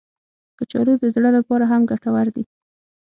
[0.57, 2.43] کچالو د زړه لپاره هم ګټور دي